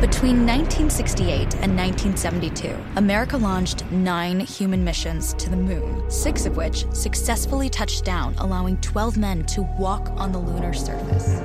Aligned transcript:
Between 0.00 0.46
1968 0.46 1.54
and 1.62 1.76
1972, 1.76 2.70
America 2.96 3.36
launched 3.36 3.84
nine 3.90 4.38
human 4.38 4.84
missions 4.84 5.34
to 5.34 5.50
the 5.50 5.56
moon, 5.56 6.08
six 6.08 6.46
of 6.46 6.56
which 6.56 6.86
successfully 6.92 7.68
touched 7.68 8.04
down, 8.04 8.34
allowing 8.38 8.76
12 8.76 9.18
men 9.18 9.44
to 9.46 9.62
walk 9.78 10.08
on 10.16 10.30
the 10.32 10.38
lunar 10.38 10.72
surface. 10.72 11.42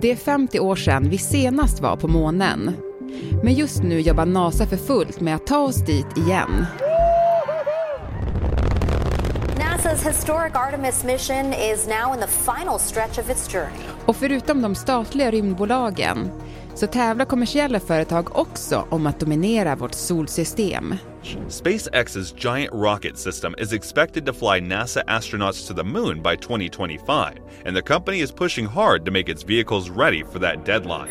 Det 0.00 0.10
är 0.10 0.16
50 0.16 0.60
år 0.60 0.76
sedan 0.76 1.08
vi 1.08 1.18
senast 1.18 1.80
var 1.80 1.96
på 1.96 2.08
månen. 2.08 2.76
Men 3.42 3.54
just 3.54 3.82
nu 3.82 4.00
jobbar 4.00 4.26
NASA 4.26 4.66
för 4.66 4.76
fullt 4.76 5.20
med 5.20 5.34
att 5.34 5.46
ta 5.46 5.58
oss 5.58 5.76
dit 5.76 6.18
igen. 6.18 6.66
NASA's 9.56 10.08
historic 10.08 10.54
Artemis 10.54 11.04
mission 11.04 11.52
is 11.52 11.86
now 11.86 12.14
in 12.14 12.20
the 12.20 12.28
final 12.28 12.78
stretch 12.78 13.18
of 13.18 13.30
its 13.30 13.48
journey. 13.52 13.84
Och 14.06 14.16
förutom 14.16 14.62
de 14.62 14.74
statliga 14.74 15.30
rymdbolagen 15.30 16.30
så 16.78 16.86
tävlar 16.86 17.24
kommersiella 17.24 17.80
företag 17.80 18.36
också 18.36 18.86
om 18.90 19.06
att 19.06 19.20
dominera 19.20 19.76
vårt 19.76 19.94
solsystem. 19.94 20.94
SpaceX's 21.48 22.34
giant 22.36 22.72
rocket 22.72 23.18
system 23.18 23.54
is 23.58 23.72
expected 23.72 24.26
to 24.26 24.32
fly 24.32 24.60
NASA 24.60 25.00
astronauts 25.00 25.68
to 25.68 25.74
the 25.74 25.82
moon 25.82 26.22
by 26.22 26.36
2025, 26.36 27.34
and 27.66 27.76
the 27.76 27.82
company 27.82 28.22
is 28.22 28.32
pushing 28.32 28.66
hard 28.66 29.04
to 29.04 29.12
make 29.12 29.32
its 29.32 29.44
vehicles 29.44 29.90
ready 29.90 30.24
for 30.32 30.38
that 30.38 30.66
deadline. 30.66 31.08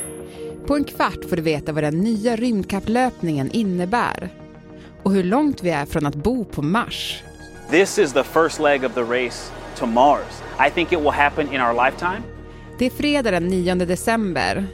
På 0.68 0.76
en 0.76 0.84
kvart 0.84 1.30
får 1.30 1.36
du 1.36 1.42
veta 1.42 1.72
vad 1.72 1.84
den 1.84 2.00
nya 2.00 2.36
rymdkapplöpningen 2.36 3.52
innebär 3.52 4.30
och 5.04 5.14
hur 5.14 5.24
långt 5.24 5.64
vi 5.64 5.70
är 5.70 5.86
från 5.86 6.06
att 6.06 6.16
bo 6.16 6.46
på 6.46 6.62
Mars. 6.62 7.24
This 7.70 8.00
is 8.00 8.14
the 8.14 8.24
first 8.24 8.60
leg 8.60 8.86
of 8.86 8.94
the 8.94 9.04
race 9.04 9.52
to 9.78 9.86
Mars. 9.86 10.42
I 10.68 10.72
think 10.72 10.92
it 10.92 11.00
will 11.00 11.12
happen 11.12 11.54
in 11.54 11.62
our 11.62 11.86
lifetime. 11.86 12.22
Det 12.80 12.86
är 12.86 12.90
fredag 12.90 13.32
den 13.32 13.48
9 13.48 13.76
december. 13.76 14.68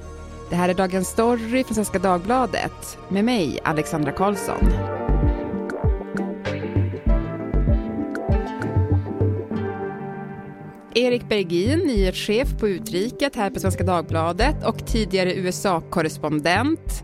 Det 0.53 0.57
här 0.57 0.69
är 0.69 0.73
Dagens 0.73 1.07
Story 1.07 1.63
från 1.63 1.75
Svenska 1.75 1.99
Dagbladet 1.99 2.97
med 3.09 3.25
mig, 3.25 3.59
Alexandra 3.63 4.11
Karlsson. 4.11 4.67
Erik 10.95 11.29
Bergin, 11.29 11.79
nyhetschef 11.79 12.59
på 12.59 12.67
Utriket 12.67 13.35
här 13.35 13.49
på 13.49 13.59
Svenska 13.59 13.83
Dagbladet 13.83 14.65
och 14.65 14.87
tidigare 14.87 15.35
USA-korrespondent. 15.35 17.03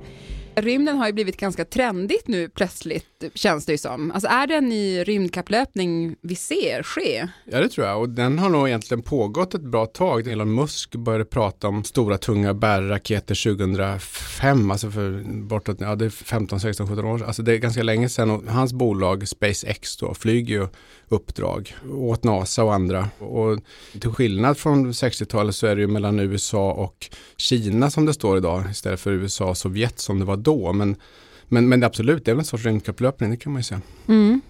Rymden 0.62 0.98
har 0.98 1.08
ju 1.08 1.14
blivit 1.14 1.38
ganska 1.38 1.66
trendigt 1.66 2.28
nu 2.28 2.50
plötsligt, 2.50 3.24
känns 3.34 3.66
det 3.66 3.72
ju 3.72 3.78
som. 3.78 4.12
Alltså 4.12 4.28
är 4.30 4.48
det 4.48 4.56
en 4.56 4.70
ny 4.70 5.04
rymdkapplöpning 5.04 6.16
vi 6.22 6.36
ser 6.36 6.84
ske? 6.84 7.28
Ja, 7.46 7.60
det 7.60 7.70
tror 7.70 7.88
jag. 7.88 8.00
Och 8.00 8.10
den 8.10 8.40
har 8.40 8.50
nog 8.50 8.68
egentligen 8.68 9.02
pågått 9.02 9.54
ett 9.54 9.62
bra 9.62 9.86
tag. 9.86 10.28
Elon 10.28 10.54
Musk 10.56 10.96
började 10.96 11.26
prata 11.26 11.68
om 11.68 11.84
stora 11.84 12.18
tunga 12.18 12.54
bärraketer 12.54 13.56
2005, 13.56 14.72
alltså 14.72 14.92
för 14.92 15.24
bortåt, 15.42 15.78
ja 15.82 15.96
det 15.96 16.06
är 16.06 16.10
15, 16.10 16.60
16, 16.60 16.88
17 16.88 17.06
år 17.06 17.24
Alltså 17.24 17.44
det 17.44 17.54
är 17.54 17.58
ganska 17.58 17.84
länge 17.84 18.10
sedan 18.10 18.30
och 18.30 18.44
hans 18.44 18.74
bolag 18.74 19.28
SpaceX 19.28 19.98
då 19.98 20.14
flyger 20.14 20.56
ju 20.56 20.68
uppdrag 21.10 21.76
åt 21.92 22.24
NASA 22.24 22.64
och 22.64 22.74
andra. 22.74 23.10
Och 23.20 23.60
till 24.00 24.12
skillnad 24.12 24.58
från 24.58 24.92
60-talet 24.92 25.56
så 25.56 25.68
är 25.68 25.76
det 25.76 25.82
ju 25.82 25.88
mellan 25.88 26.20
USA 26.20 26.72
och 26.72 27.10
Kina 27.38 27.90
som 27.90 28.06
det 28.06 28.14
står 28.14 28.38
idag 28.38 28.64
istället 28.72 29.00
för 29.00 29.12
USA 29.12 29.50
och 29.50 29.58
Sovjet 29.58 30.00
som 30.00 30.20
det 30.20 30.26
var 30.26 30.38
då. 30.38 30.49
Men, 30.74 30.96
men, 31.48 31.70
men 31.70 31.84
absolut, 31.84 32.26
det 32.26 32.32
är 32.32 32.36
väl 32.36 32.40
en 32.40 32.46
sorts 32.46 32.66
rymdkapplöpning, 32.66 33.30
det 33.30 33.38
kan 33.38 33.52
man 33.52 33.60
ju 33.60 33.64
säga. 33.64 33.82
Mm. 34.08 34.42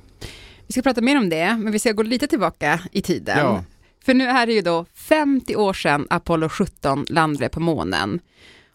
Vi 0.67 0.73
ska 0.73 0.81
prata 0.81 1.01
mer 1.01 1.17
om 1.17 1.29
det, 1.29 1.57
men 1.59 1.71
vi 1.71 1.79
ska 1.79 1.91
gå 1.91 2.03
lite 2.03 2.27
tillbaka 2.27 2.79
i 2.91 3.01
tiden. 3.01 3.37
Ja. 3.37 3.63
För 4.05 4.13
nu 4.13 4.25
är 4.25 4.45
det 4.45 4.53
ju 4.53 4.61
då 4.61 4.85
50 4.93 5.55
år 5.55 5.73
sedan 5.73 6.07
Apollo 6.09 6.49
17 6.49 7.05
landade 7.09 7.49
på 7.49 7.59
månen. 7.59 8.19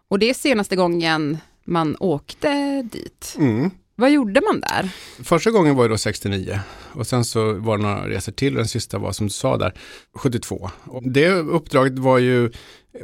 Och 0.09 0.19
det 0.19 0.31
är 0.31 0.35
senaste 0.35 0.77
gången 0.77 1.39
man 1.65 1.97
åkte 2.01 2.83
dit. 2.83 3.37
Mm. 3.39 3.71
Vad 3.97 4.11
gjorde 4.11 4.41
man 4.41 4.61
där? 4.61 4.91
Första 5.25 5.51
gången 5.51 5.75
var 5.75 5.85
det 5.85 5.95
då 5.95 5.99
69 5.99 6.61
och 6.93 7.07
sen 7.07 7.25
så 7.25 7.53
var 7.53 7.77
det 7.77 7.83
några 7.83 8.09
resor 8.09 8.33
till 8.33 8.53
och 8.53 8.59
den 8.59 8.69
sista 8.69 8.99
var 8.99 9.13
som 9.13 9.27
du 9.27 9.33
sa 9.33 9.57
där 9.57 9.75
72. 10.15 10.71
Och 10.85 11.03
det 11.11 11.29
uppdraget 11.31 11.99
var 11.99 12.19
ju 12.19 12.51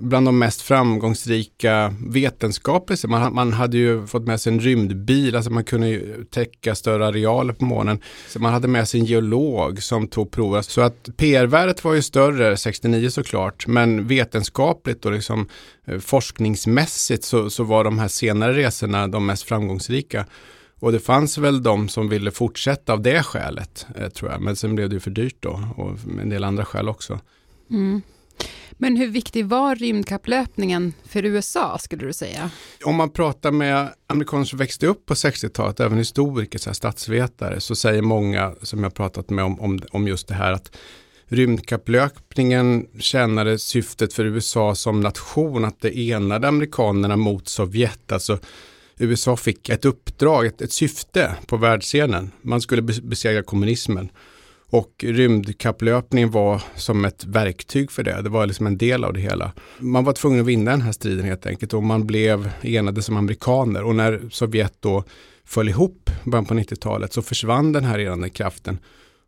bland 0.01 0.27
de 0.27 0.39
mest 0.39 0.63
framgångsrika 0.63 1.95
vetenskapliga. 2.07 3.09
Man, 3.09 3.35
man 3.35 3.53
hade 3.53 3.77
ju 3.77 4.07
fått 4.07 4.27
med 4.27 4.41
sig 4.41 4.53
en 4.53 4.61
rymdbil, 4.61 5.37
alltså 5.37 5.51
man 5.51 5.65
kunde 5.65 5.89
ju 5.89 6.25
täcka 6.25 6.75
större 6.75 7.07
arealer 7.07 7.53
på 7.53 7.65
månen. 7.65 8.01
Så 8.29 8.39
man 8.39 8.53
hade 8.53 8.69
med 8.69 8.89
sig 8.89 9.01
en 9.01 9.07
geolog 9.07 9.83
som 9.83 10.09
tog 10.09 10.31
prover. 10.31 10.63
Så 10.63 10.81
att 10.81 11.09
PR-värdet 11.17 11.85
var 11.85 11.95
ju 11.95 12.03
större 12.03 12.57
69 12.57 13.11
såklart, 13.11 13.67
men 13.67 14.07
vetenskapligt 14.07 15.07
och 15.07 15.13
liksom 15.13 15.49
eh, 15.87 15.99
forskningsmässigt 15.99 17.25
så, 17.25 17.51
så 17.51 17.65
var 17.65 17.85
de 17.85 17.99
här 17.99 18.09
senare 18.09 18.53
resorna 18.53 19.09
de 19.09 19.27
mest 19.27 19.43
framgångsrika. 19.43 20.27
Och 20.81 20.93
det 20.93 21.01
fanns 21.01 21.39
väl 21.39 21.63
de 21.63 21.89
som 21.89 22.09
ville 22.09 22.31
fortsätta 22.31 22.93
av 22.93 23.03
det 23.03 23.23
skälet, 23.23 23.87
eh, 23.97 24.09
tror 24.09 24.31
jag. 24.31 24.41
Men 24.41 24.57
sen 24.57 24.75
blev 24.75 24.89
det 24.89 24.95
ju 24.95 25.01
för 25.01 25.11
dyrt 25.11 25.37
då 25.41 25.63
och 25.77 25.91
en 26.23 26.29
del 26.29 26.45
andra 26.45 26.65
skäl 26.65 26.89
också. 26.89 27.21
Mm. 27.71 28.03
Men 28.73 28.97
hur 28.97 29.09
viktig 29.09 29.47
var 29.47 29.75
rymdkapplöpningen 29.75 30.95
för 31.05 31.25
USA, 31.25 31.79
skulle 31.79 32.07
du 32.07 32.13
säga? 32.13 32.51
Om 32.85 32.97
man 32.97 33.11
pratar 33.11 33.51
med 33.51 33.89
amerikaner 34.07 34.45
som 34.45 34.59
växte 34.59 34.87
upp 34.87 35.07
på 35.07 35.15
60-talet, 35.15 35.81
även 35.81 35.99
historiker, 35.99 36.59
så 36.59 36.71
här 36.71 36.75
statsvetare, 36.75 37.61
så 37.61 37.75
säger 37.75 38.03
många 38.03 38.55
som 38.63 38.83
jag 38.83 38.95
pratat 38.95 39.31
med 39.31 39.45
om, 39.45 39.61
om, 39.61 39.81
om 39.91 40.09
just 40.09 40.29
det 40.29 40.35
här 40.35 40.53
att 40.53 40.77
rymdkapplöpningen 41.27 42.87
tjänade 42.99 43.59
syftet 43.59 44.13
för 44.13 44.25
USA 44.25 44.75
som 44.75 45.01
nation 45.01 45.65
att 45.65 45.81
det 45.81 45.99
enade 45.99 46.49
amerikanerna 46.49 47.17
mot 47.17 47.49
Sovjet. 47.49 48.13
Alltså 48.13 48.39
USA 49.01 49.37
fick 49.37 49.69
ett 49.69 49.85
uppdrag, 49.85 50.47
ett, 50.47 50.61
ett 50.61 50.73
syfte 50.73 51.35
på 51.47 51.57
världsscenen. 51.57 52.31
Man 52.43 52.61
skulle 52.61 52.83
besegra 52.83 53.43
kommunismen. 53.43 54.11
Och 54.73 55.05
rymdkapplöpningen 55.07 56.31
var 56.31 56.63
som 56.77 57.05
ett 57.05 57.25
verktyg 57.25 57.91
för 57.91 58.03
det. 58.03 58.23
Det 58.23 58.29
var 58.29 58.47
liksom 58.47 58.67
en 58.67 58.79
del 58.79 59.05
av 59.05 59.13
det 59.13 59.21
hela. 59.21 59.53
Man 59.79 60.05
var 60.05 60.13
tvungen 60.13 60.41
att 60.41 60.47
vinna 60.47 60.71
den 60.71 60.81
här 60.81 60.93
striden 60.93 61.25
helt 61.25 61.47
enkelt 61.47 61.75
och 61.75 61.83
man 61.83 62.07
blev 62.07 62.51
enade 62.63 63.03
som 63.03 63.17
amerikaner. 63.17 63.83
Och 63.83 63.95
när 63.95 64.29
Sovjet 64.31 64.75
då 64.81 65.05
föll 65.45 65.69
ihop 65.69 66.11
i 66.27 66.31
början 66.31 66.45
på 66.45 66.55
90-talet 66.55 67.13
så 67.13 67.23
försvann 67.23 67.73
den 67.73 67.85
här 67.85 67.99
enande 67.99 68.31
kraften. 68.31 68.79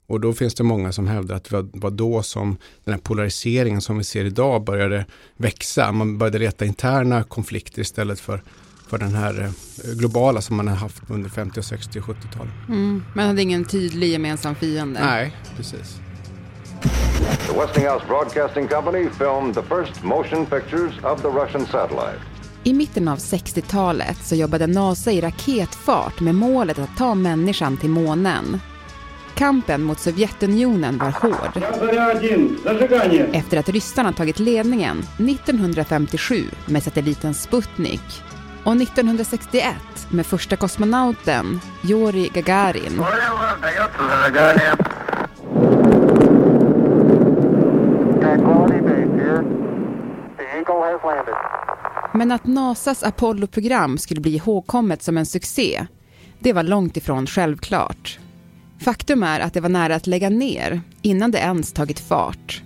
Och 0.06 0.20
då 0.20 0.32
finns 0.32 0.54
det 0.54 0.64
många 0.64 0.92
som 0.92 1.06
hävdar 1.06 1.36
att 1.36 1.44
det 1.44 1.70
var 1.72 1.90
då 1.90 2.22
som 2.22 2.56
den 2.84 2.94
här 2.94 3.00
polariseringen 3.00 3.80
som 3.80 3.98
vi 3.98 4.04
ser 4.04 4.24
idag 4.24 4.64
började 4.64 5.06
växa. 5.36 5.92
Man 5.92 6.18
började 6.18 6.38
leta 6.38 6.64
interna 6.64 7.24
konflikter 7.24 7.82
istället 7.82 8.20
för 8.20 8.42
för 8.92 8.98
den 8.98 9.14
här 9.14 9.41
eh, 9.84 9.91
globala 9.94 10.41
som 10.41 10.56
man 10.56 10.69
har 10.69 10.76
haft 10.76 11.03
under 11.08 11.30
50, 11.30 11.62
60 11.62 11.98
och 11.98 12.04
70-talet. 12.04 12.53
Mm. 12.69 13.04
Man 13.14 13.26
hade 13.26 13.42
ingen 13.42 13.64
tydlig 13.64 14.08
gemensam 14.08 14.54
fiende. 14.54 15.00
Nej, 15.00 15.36
precis. 15.56 16.00
The 17.47 17.58
Westinghouse 17.60 18.06
Broadcasting 18.06 18.69
Company 18.69 19.08
filmed 19.19 19.54
the 19.54 19.62
first 19.62 20.02
motion 20.02 20.47
pictures 20.47 20.92
of 21.04 21.22
the 21.22 21.28
Russian 21.28 21.66
satellite. 21.66 22.20
I 22.64 22.72
mitten 22.72 23.08
av 23.08 23.19
60-talet 23.19 24.19
så 24.25 24.34
jobbade 24.34 24.66
NASA 24.66 25.12
i 25.12 25.20
raketfart 25.20 26.20
med 26.20 26.34
målet 26.34 26.78
att 26.78 26.97
ta 26.97 27.14
människan 27.14 27.76
till 27.76 27.91
månen. 27.91 28.60
Kampen 29.34 29.82
mot 29.82 29.98
Sovjetunionen 29.98 30.98
var 30.98 31.10
hård. 31.10 31.62
Efter 33.34 33.56
att 33.56 33.69
ryssarna 33.69 34.12
tagit 34.12 34.38
ledningen 34.38 34.98
1957 34.98 36.44
med 36.66 36.82
satelliten 36.82 37.34
Sputnik 37.34 38.22
och 38.64 38.76
1961 38.76 39.74
med 40.10 40.26
första 40.26 40.56
kosmonauten 40.56 41.60
Jurij 41.82 42.28
Gagarin. 42.28 43.02
Men 52.14 52.32
att 52.32 52.46
NASAs 52.46 53.02
Apollo-program 53.02 53.98
skulle 53.98 54.20
bli 54.20 54.34
ihågkommet 54.34 55.02
som 55.02 55.19
en 55.19 55.26
succé, 55.26 55.87
det 56.38 56.52
var 56.52 56.62
långt 56.62 56.96
ifrån 56.96 57.26
självklart. 57.26 58.19
Faktum 58.84 59.22
är 59.22 59.40
att 59.40 59.54
det 59.54 59.60
var 59.60 59.69
nära 59.69 59.94
att 59.94 60.06
lägga 60.06 60.31
ner 60.31 60.81
innan 61.02 61.31
det 61.31 61.38
ens 61.38 61.72
tagit 61.72 62.00
fart. 62.00 62.62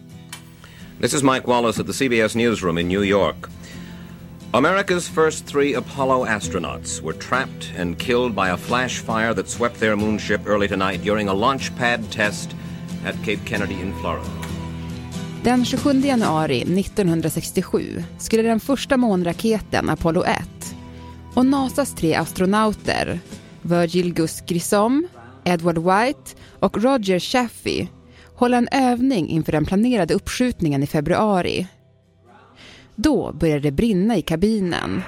This 1.00 1.15
is 1.15 1.23
Mike 1.23 1.47
Wallace 1.47 1.82
at 1.82 1.87
the 1.87 1.93
CBS 1.93 2.35
newsroom 2.35 2.79
in 2.79 2.88
New 2.88 3.05
York. 3.05 3.56
America's 4.56 5.06
first 5.06 5.44
three 5.44 5.75
Apollo 5.75 6.25
astronauts 6.25 7.03
were 7.03 7.12
trapped 7.12 7.73
and 7.79 7.99
killed 7.99 8.35
by 8.35 8.49
a 8.49 8.56
flash 8.56 9.00
fire 9.00 9.35
that 9.35 9.49
swept 9.49 9.81
their 9.81 9.97
moonship 9.97 10.41
early 10.47 10.69
tonight 10.69 11.03
during 11.03 11.29
a 11.29 11.35
launch 11.35 11.76
pad 11.76 12.11
test 12.11 12.56
at 13.05 13.14
Cape 13.25 13.44
Kennedy 13.44 13.75
in 13.75 13.93
Florida. 14.00 14.31
Den 15.43 15.64
27 15.64 16.00
januari 16.00 16.62
1967 16.62 18.05
skulle 18.19 18.43
den 18.43 18.61
första 18.61 18.97
månraketen 18.97 19.91
Apollo 19.91 20.25
1 20.25 20.41
och 21.35 21.47
NASAs 21.47 21.94
tre 21.94 22.14
astronauter 22.14 23.20
Virgil 23.62 24.14
Gus 24.14 24.41
Grissom, 24.47 25.09
Edward 25.44 25.79
White 25.79 26.31
och 26.61 26.82
Roger 26.82 27.19
Chaffee 27.19 27.88
hålla 28.35 28.56
en 28.56 28.69
övning 28.73 29.29
inför 29.29 29.52
den 29.52 29.64
planerade 29.64 30.14
uppskjutningen 30.14 30.82
i 30.82 30.87
februari. 30.87 31.67
Då 32.97 33.33
började 33.33 33.61
det 33.61 33.73
brinna 33.73 34.17
i 34.17 34.23
kabinen. 34.23 35.03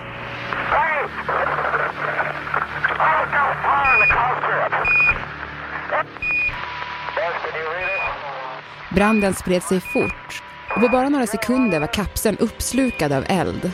Branden 8.95 9.35
spred 9.35 9.63
sig 9.63 9.81
fort 9.81 10.43
och 10.77 10.81
på 10.81 10.89
bara 10.89 11.09
några 11.09 11.27
sekunder 11.27 11.81
var 11.81 11.87
kapseln 11.87 12.37
uppslukad 12.41 13.13
av 13.13 13.25
eld. 13.29 13.73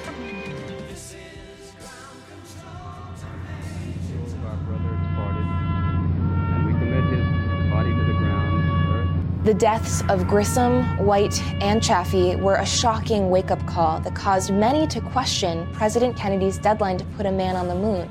The 9.54 9.60
deaths 9.60 10.02
of 10.08 10.26
Grissom, 10.28 10.84
White, 11.06 11.42
and 11.60 11.82
Chaffee 11.82 12.36
were 12.36 12.56
a 12.56 12.66
shocking 12.66 13.30
wake 13.30 13.50
up 13.50 13.66
call 13.66 14.00
that 14.00 14.14
caused 14.14 14.54
many 14.54 14.86
to 14.86 15.00
question 15.00 15.66
President 15.78 16.16
Kennedys 16.16 16.58
deadline 16.62 16.98
to 16.98 17.04
put 17.16 17.26
a 17.26 17.32
man 17.32 17.56
on 17.56 17.68
the 17.68 17.74
moon. 17.74 18.08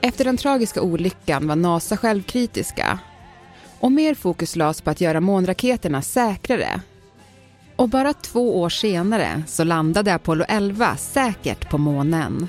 Efter 0.00 0.24
den 0.24 0.36
tragiska 0.36 0.82
olyckan 0.82 1.48
var 1.48 1.56
NASA 1.56 1.96
självkritiska 1.96 2.98
och 3.80 3.92
mer 3.92 4.14
fokus 4.14 4.56
lades 4.56 4.80
på 4.80 4.90
att 4.90 5.00
göra 5.00 5.20
månraketerna 5.20 6.02
säkrare. 6.02 6.80
Och 7.76 7.88
bara 7.88 8.12
två 8.12 8.60
år 8.60 8.68
senare 8.68 9.42
så 9.46 9.64
landade 9.64 10.14
Apollo 10.14 10.44
11 10.48 10.96
säkert 10.96 11.70
på 11.70 11.78
månen. 11.78 12.48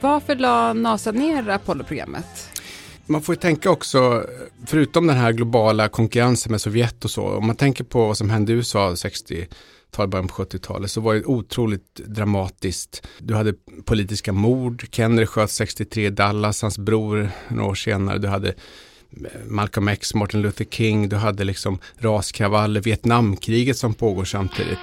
Varför 0.00 0.36
la 0.36 0.72
NASA 0.72 1.12
ner 1.12 1.48
Apollo-programmet? 1.48 2.50
Man 3.06 3.22
får 3.22 3.34
ju 3.34 3.40
tänka 3.40 3.70
också, 3.70 4.26
förutom 4.66 5.06
den 5.06 5.16
här 5.16 5.32
globala 5.32 5.88
konkurrensen 5.88 6.50
med 6.52 6.60
Sovjet 6.60 7.04
och 7.04 7.10
så, 7.10 7.28
om 7.28 7.46
man 7.46 7.56
tänker 7.56 7.84
på 7.84 8.06
vad 8.06 8.16
som 8.16 8.30
hände 8.30 8.52
i 8.52 8.54
USA 8.54 8.90
60-talet, 8.90 10.10
början 10.10 10.28
på 10.28 10.44
70-talet, 10.44 10.90
så 10.90 11.00
var 11.00 11.14
det 11.14 11.24
otroligt 11.24 11.94
dramatiskt. 11.94 13.06
Du 13.18 13.34
hade 13.34 13.54
politiska 13.84 14.32
mord, 14.32 14.86
Kennedy 14.90 15.26
sköt 15.26 15.50
63 15.50 16.06
i 16.06 16.10
Dallas, 16.10 16.62
hans 16.62 16.78
bror 16.78 17.30
några 17.48 17.70
år 17.70 17.74
senare, 17.74 18.18
du 18.18 18.28
hade 18.28 18.48
eh, 18.48 18.54
Malcolm 19.46 19.88
X, 19.88 20.14
Martin 20.14 20.42
Luther 20.42 20.64
King, 20.64 21.08
du 21.08 21.16
hade 21.16 21.44
liksom 21.44 21.78
raskravaller, 21.98 22.80
Vietnamkriget 22.80 23.76
som 23.76 23.94
pågår 23.94 24.24
samtidigt. 24.24 24.78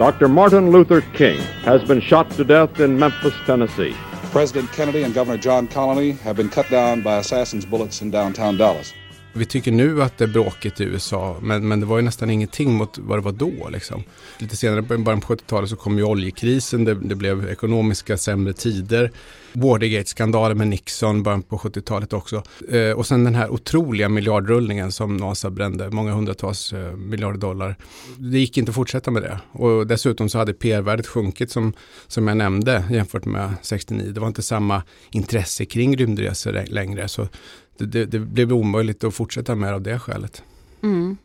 Dr. 0.00 0.28
Martin 0.28 0.70
Luther 0.70 1.02
King 1.12 1.38
has 1.60 1.84
been 1.84 2.00
shot 2.00 2.30
to 2.30 2.42
death 2.42 2.80
in 2.80 2.98
Memphis, 2.98 3.34
Tennessee. 3.44 3.94
President 4.32 4.72
Kennedy 4.72 5.02
and 5.02 5.12
Governor 5.12 5.36
John 5.36 5.68
Connally 5.68 6.18
have 6.20 6.36
been 6.36 6.48
cut 6.48 6.66
down 6.70 7.02
by 7.02 7.18
assassins' 7.18 7.66
bullets 7.66 8.00
in 8.00 8.10
downtown 8.10 8.56
Dallas. 8.56 8.94
Vi 9.32 9.44
tycker 9.44 9.72
nu 9.72 10.02
att 10.02 10.18
det 10.18 10.24
är 10.24 10.28
bråkigt 10.28 10.80
i 10.80 10.84
USA, 10.84 11.36
men, 11.42 11.68
men 11.68 11.80
det 11.80 11.86
var 11.86 11.96
ju 11.96 12.02
nästan 12.02 12.30
ingenting 12.30 12.74
mot 12.74 12.98
vad 12.98 13.18
det 13.18 13.22
var 13.22 13.32
då. 13.32 13.68
Liksom. 13.68 14.02
Lite 14.38 14.56
senare, 14.56 14.78
i 14.78 14.98
början 14.98 15.20
på 15.20 15.34
70-talet, 15.34 15.70
så 15.70 15.76
kom 15.76 15.98
ju 15.98 16.04
oljekrisen, 16.04 16.84
det, 16.84 16.94
det 16.94 17.14
blev 17.14 17.50
ekonomiska 17.50 18.16
sämre 18.16 18.52
tider. 18.52 19.10
Watergate-skandalen 19.52 20.58
med 20.58 20.68
Nixon, 20.68 21.22
början 21.22 21.42
på 21.42 21.58
70-talet 21.58 22.12
också. 22.12 22.42
Eh, 22.68 22.90
och 22.90 23.06
sen 23.06 23.24
den 23.24 23.34
här 23.34 23.52
otroliga 23.52 24.08
miljardrullningen 24.08 24.92
som 24.92 25.16
NASA 25.16 25.50
brände, 25.50 25.90
många 25.90 26.12
hundratals 26.12 26.72
eh, 26.72 26.96
miljarder 26.96 27.38
dollar. 27.38 27.76
Det 28.18 28.38
gick 28.38 28.58
inte 28.58 28.70
att 28.70 28.74
fortsätta 28.74 29.10
med 29.10 29.22
det. 29.22 29.40
Och 29.52 29.86
dessutom 29.86 30.28
så 30.28 30.38
hade 30.38 30.52
PR-värdet 30.52 31.06
sjunkit 31.06 31.50
som, 31.50 31.72
som 32.06 32.28
jag 32.28 32.36
nämnde 32.36 32.84
jämfört 32.90 33.24
med 33.24 33.54
69. 33.62 34.12
Det 34.12 34.20
var 34.20 34.28
inte 34.28 34.42
samma 34.42 34.82
intresse 35.10 35.64
kring 35.64 35.96
rymdresor 35.96 36.64
längre. 36.66 37.08
Så 37.08 37.28
det, 37.86 38.04
det, 38.04 38.18
det 38.18 38.46
blev 38.46 38.52
omöjligt 38.52 39.04
att 39.04 39.14
fortsätta 39.14 39.54
med 39.54 39.74
av 39.74 39.82
det 39.82 39.98
skälet. 39.98 40.42
Mm. 40.82 41.16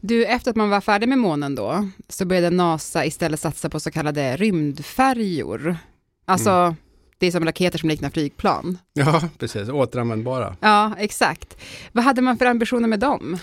Du, 0.00 0.24
efter 0.24 0.50
att 0.50 0.56
man 0.56 0.70
var 0.70 0.80
färdig 0.80 1.08
med 1.08 1.18
månen 1.18 1.54
då, 1.54 1.88
så 2.08 2.24
började 2.24 2.50
NASA 2.50 3.04
istället 3.04 3.40
satsa 3.40 3.70
på 3.70 3.80
så 3.80 3.90
kallade 3.90 4.36
rymdfärjor. 4.36 5.76
Alltså, 6.24 6.50
mm. 6.50 6.76
det 7.18 7.26
är 7.26 7.30
som 7.30 7.44
raketer 7.44 7.78
som 7.78 7.88
liknar 7.88 8.10
flygplan. 8.10 8.78
Ja, 8.92 9.22
precis. 9.38 9.68
Återanvändbara. 9.68 10.56
Ja, 10.60 10.94
exakt. 10.98 11.56
Vad 11.92 12.04
hade 12.04 12.22
man 12.22 12.38
för 12.38 12.46
ambitioner 12.46 12.88
med 12.88 13.00
dem? 13.00 13.38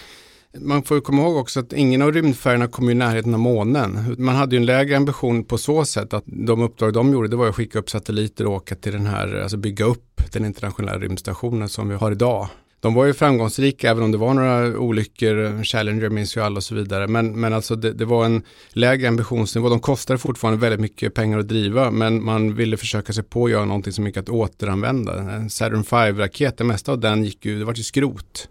Man 0.60 0.84
får 0.84 1.02
komma 1.02 1.22
ihåg 1.22 1.38
också 1.38 1.60
att 1.60 1.74
ingen 1.74 2.02
av 2.02 2.12
rymdfärjorna 2.12 2.68
kom 2.68 2.90
i 2.90 2.94
närheten 2.94 3.34
av 3.34 3.40
månen. 3.40 4.16
Man 4.18 4.36
hade 4.36 4.56
ju 4.56 4.60
en 4.60 4.66
lägre 4.66 4.98
ambition 4.98 5.44
på 5.44 5.58
så 5.58 5.86
sätt 5.86 6.14
att 6.14 6.24
de 6.26 6.62
uppdrag 6.62 6.94
de 6.94 7.14
gjorde 7.14 7.28
det 7.28 7.36
var 7.36 7.50
att 7.50 7.56
skicka 7.56 7.80
upp 7.80 7.90
satelliter 7.90 8.46
och 8.46 8.54
åka 8.54 8.76
till 8.76 8.92
den 8.92 9.06
här, 9.06 9.42
alltså 9.42 9.58
bygga 9.58 9.86
upp 9.86 10.22
den 10.34 10.46
internationella 10.46 11.00
rymdstationen 11.00 11.70
som 11.70 11.90
vi 11.90 11.96
har 11.96 12.12
idag. 12.12 12.48
De 12.80 12.94
var 12.94 13.06
ju 13.06 13.14
framgångsrika 13.14 13.90
även 13.90 14.04
om 14.04 14.12
det 14.12 14.18
var 14.18 14.34
några 14.34 14.80
olyckor, 14.80 15.64
Challenger 15.64 16.10
minns 16.10 16.38
ju 16.38 16.42
alla 16.42 16.58
och 16.58 16.64
så 16.64 16.76
vidare. 16.76 17.08
Men, 17.08 17.40
men 17.40 17.54
alltså 17.54 17.76
det, 17.76 17.94
det, 17.94 18.06
var 18.06 18.26
en 18.26 18.44
lägre 18.70 19.08
ambitionsnivå. 19.08 19.70
De 19.70 19.80
kostade 19.80 20.20
fortfarande 20.20 20.62
väldigt 20.62 20.80
mycket 20.80 21.14
pengar 21.14 21.40
att 21.40 21.48
driva 21.48 21.92
men 21.92 22.24
man 22.24 22.56
ville 22.56 22.78
försöka 22.78 23.14
sig 23.14 23.24
på 23.24 23.46
att 23.46 23.52
göra 23.52 23.66
någonting 23.66 23.94
som 23.94 24.08
gick 24.08 24.18
att 24.18 24.30
återanvända. 24.30 25.14
Saturn 25.50 25.84
5-raket, 25.84 26.58
det 26.58 26.64
mesta 26.64 26.92
av 26.92 27.00
den 27.00 27.24
gick 27.24 27.46
ju, 27.46 27.60
det 27.60 27.66
var 27.66 27.74
ju 27.74 27.84
skrot 27.84 28.48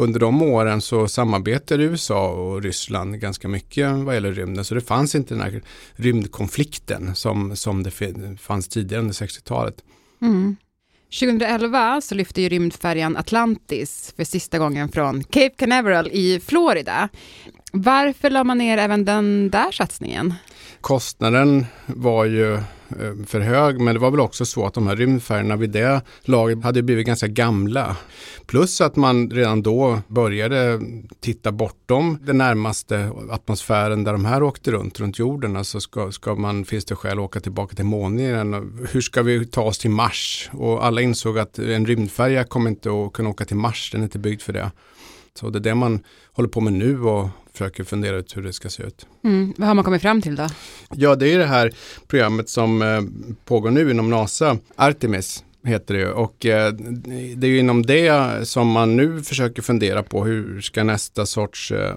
under 0.00 0.20
de 0.20 0.42
åren 0.42 0.80
så 0.80 1.08
samarbetade 1.08 1.84
USA 1.84 2.28
och 2.28 2.62
Ryssland 2.62 3.20
ganska 3.20 3.48
mycket 3.48 3.90
vad 3.92 4.14
gäller 4.14 4.32
rymden. 4.32 4.64
Så 4.64 4.74
det 4.74 4.80
fanns 4.80 5.14
inte 5.14 5.34
den 5.34 5.42
här 5.42 5.62
rymdkonflikten 5.92 7.14
som, 7.14 7.56
som 7.56 7.82
det 7.82 7.90
fanns 8.40 8.68
tidigare 8.68 9.00
under 9.02 9.14
60-talet. 9.14 9.74
Mm. 10.22 10.56
2011 11.20 12.00
så 12.00 12.14
lyfte 12.14 12.42
ju 12.42 12.48
rymdfärjan 12.48 13.16
Atlantis 13.16 14.14
för 14.16 14.24
sista 14.24 14.58
gången 14.58 14.88
från 14.88 15.24
Cape 15.24 15.54
Canaveral 15.56 16.08
i 16.12 16.40
Florida. 16.40 17.08
Varför 17.72 18.30
la 18.30 18.44
man 18.44 18.58
ner 18.58 18.78
även 18.78 19.04
den 19.04 19.50
där 19.50 19.72
satsningen? 19.72 20.34
Kostnaden 20.80 21.66
var 21.86 22.24
ju 22.24 22.54
eh, 22.54 22.60
för 23.26 23.40
hög, 23.40 23.80
men 23.80 23.94
det 23.94 24.00
var 24.00 24.10
väl 24.10 24.20
också 24.20 24.44
så 24.44 24.66
att 24.66 24.74
de 24.74 24.86
här 24.86 24.96
rymdfärjorna 24.96 25.56
vid 25.56 25.70
det 25.70 26.02
laget 26.22 26.64
hade 26.64 26.82
blivit 26.82 27.06
ganska 27.06 27.26
gamla. 27.26 27.96
Plus 28.46 28.80
att 28.80 28.96
man 28.96 29.30
redan 29.30 29.62
då 29.62 30.00
började 30.08 30.80
titta 31.20 31.52
bortom 31.52 32.18
den 32.22 32.38
närmaste 32.38 33.12
atmosfären 33.30 34.04
där 34.04 34.12
de 34.12 34.24
här 34.24 34.42
åkte 34.42 34.70
runt, 34.70 35.00
runt 35.00 35.18
jorden. 35.18 35.56
Alltså 35.56 35.80
ska, 35.80 36.12
ska 36.12 36.34
man, 36.34 36.64
finns 36.64 36.84
det 36.84 36.96
skäl 36.96 37.18
att 37.18 37.24
åka 37.24 37.40
tillbaka 37.40 37.76
till 37.76 37.84
månen? 37.84 38.78
Hur 38.92 39.00
ska 39.00 39.22
vi 39.22 39.46
ta 39.46 39.62
oss 39.62 39.78
till 39.78 39.90
Mars? 39.90 40.50
Och 40.52 40.86
alla 40.86 41.00
insåg 41.00 41.38
att 41.38 41.58
en 41.58 41.86
rymdfärja 41.86 42.44
kommer 42.44 42.70
inte 42.70 42.90
att 42.90 43.12
kunna 43.12 43.28
åka 43.28 43.44
till 43.44 43.56
Mars, 43.56 43.90
den 43.92 44.00
är 44.00 44.04
inte 44.04 44.18
byggd 44.18 44.42
för 44.42 44.52
det. 44.52 44.70
Så 45.34 45.50
det 45.50 45.58
är 45.58 45.60
det 45.60 45.74
man 45.74 46.00
håller 46.32 46.48
på 46.48 46.60
med 46.60 46.72
nu 46.72 47.02
och 47.02 47.28
försöker 47.52 47.84
fundera 47.84 48.16
ut 48.16 48.36
hur 48.36 48.42
det 48.42 48.52
ska 48.52 48.68
se 48.68 48.82
ut. 48.82 49.06
Mm. 49.24 49.54
Vad 49.56 49.68
har 49.68 49.74
man 49.74 49.84
kommit 49.84 50.02
fram 50.02 50.22
till 50.22 50.36
då? 50.36 50.46
Ja, 50.90 51.14
det 51.14 51.32
är 51.32 51.38
det 51.38 51.46
här 51.46 51.72
programmet 52.06 52.48
som 52.48 52.82
eh, 52.82 53.00
pågår 53.44 53.70
nu 53.70 53.90
inom 53.90 54.10
NASA, 54.10 54.58
Artemis 54.76 55.44
heter 55.64 55.94
det 55.94 56.12
och 56.12 56.46
eh, 56.46 56.72
det 57.36 57.46
är 57.46 57.50
ju 57.50 57.58
inom 57.58 57.86
det 57.86 58.48
som 58.48 58.68
man 58.68 58.96
nu 58.96 59.22
försöker 59.22 59.62
fundera 59.62 60.02
på 60.02 60.24
hur 60.24 60.60
ska 60.60 60.84
nästa 60.84 61.26
sorts 61.26 61.72
eh, 61.72 61.96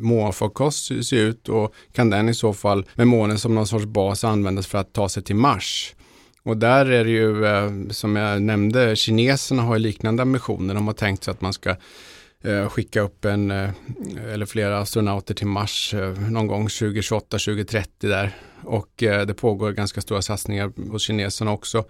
månfarkost 0.00 1.04
se 1.04 1.16
ut 1.16 1.48
och 1.48 1.74
kan 1.92 2.10
den 2.10 2.28
i 2.28 2.34
så 2.34 2.52
fall 2.52 2.86
med 2.94 3.06
månen 3.06 3.38
som 3.38 3.54
någon 3.54 3.66
sorts 3.66 3.84
bas 3.84 4.24
användas 4.24 4.66
för 4.66 4.78
att 4.78 4.92
ta 4.92 5.08
sig 5.08 5.22
till 5.22 5.36
Mars. 5.36 5.94
Och 6.42 6.56
där 6.56 6.86
är 6.86 7.04
det 7.04 7.10
ju, 7.10 7.46
eh, 7.46 7.70
som 7.90 8.16
jag 8.16 8.42
nämnde, 8.42 8.96
kineserna 8.96 9.62
har 9.62 9.78
liknande 9.78 10.22
ambitioner. 10.22 10.74
De 10.74 10.86
har 10.86 10.94
tänkt 10.94 11.24
sig 11.24 11.32
att 11.32 11.40
man 11.40 11.52
ska 11.52 11.76
Eh, 12.44 12.68
skicka 12.68 13.00
upp 13.00 13.24
en 13.24 13.50
eh, 13.50 13.70
eller 14.32 14.46
flera 14.46 14.78
astronauter 14.78 15.34
till 15.34 15.46
Mars 15.46 15.94
eh, 15.94 16.30
någon 16.30 16.46
gång 16.46 16.66
2028-2030 16.66 17.86
där. 17.98 18.36
Och 18.62 18.90
det 18.96 19.34
pågår 19.34 19.72
ganska 19.72 20.00
stora 20.00 20.22
satsningar 20.22 20.90
hos 20.90 21.02
kineserna 21.02 21.52
också 21.52 21.84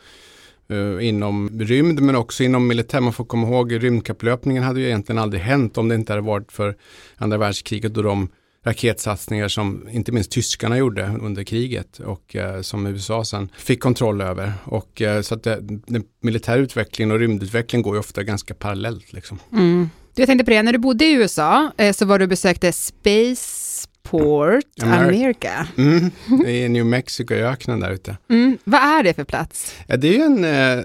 inom 1.00 1.61
rymd 1.61 2.00
men 2.00 2.16
också 2.16 2.44
inom 2.44 2.66
militär. 2.66 3.00
Man 3.00 3.12
får 3.12 3.25
komma 3.25 3.49
ihåg 3.49 3.84
rymdkapplöpningen 3.84 4.62
hade 4.62 4.80
ju 4.80 4.87
egentligen 4.87 5.18
aldrig 5.18 5.42
hänt 5.42 5.78
om 5.78 5.88
det 5.88 5.94
inte 5.94 6.12
hade 6.12 6.23
varit 6.23 6.52
för 6.52 6.76
andra 7.16 7.38
världskriget 7.38 7.96
och 7.96 8.02
de 8.02 8.28
raketsatsningar 8.64 9.49
som 9.49 9.88
inte 9.90 10.12
minst 10.12 10.30
tyskarna 10.30 10.78
gjorde 10.78 11.18
under 11.23 11.44
kriget 11.44 11.99
och 11.99 12.37
eh, 12.37 12.61
som 12.61 12.87
USA 12.87 13.25
sen 13.25 13.49
fick 13.56 13.80
kontroll 13.80 14.20
över. 14.20 14.52
Och, 14.64 15.02
eh, 15.02 15.20
så 15.20 15.34
att 15.34 15.42
det, 15.42 15.58
den 15.87 16.04
militära 16.20 16.56
utvecklingen 16.56 17.11
och 17.11 17.18
rymdutvecklingen 17.18 17.82
går 17.82 17.94
ju 17.94 18.00
ofta 18.00 18.23
ganska 18.23 18.54
parallellt. 18.54 19.12
Liksom. 19.12 19.38
Mm. 19.52 19.88
Jag 20.16 20.26
tänkte 20.26 20.44
på 20.44 20.50
det, 20.50 20.62
när 20.62 20.73
du 20.73 20.78
bodde 20.78 21.04
i 21.04 21.12
USA 21.12 21.73
eh, 21.76 21.92
så 21.92 22.04
var 22.04 22.18
du 22.18 22.26
besökte 22.26 22.73
Spaceport 22.73 24.64
America. 24.83 25.68
Mm, 25.76 26.11
I 26.47 26.68
New 26.68 26.87
Mexico, 26.87 27.35
i 27.35 27.42
öknen 27.42 27.80
där 27.80 27.90
ute. 27.90 28.16
Mm. 28.30 28.59
Vad 28.64 28.80
är 28.80 29.02
det 29.02 29.14
för 29.14 29.25
plats? 29.25 29.75
Ja, 29.87 29.97
det 29.97 30.16
är 30.16 30.25
en 30.25 30.44
eh, 30.44 30.85